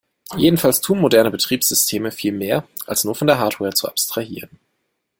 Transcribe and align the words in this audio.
Jedenfalls 0.35 0.81
tun 0.81 0.99
moderne 0.99 1.29
Betriebssysteme 1.29 2.09
viel 2.09 2.31
mehr, 2.31 2.67
als 2.87 3.03
nur 3.03 3.13
von 3.13 3.27
der 3.27 3.37
Hardware 3.37 3.71
zu 3.75 3.87
abstrahieren. 3.87 4.57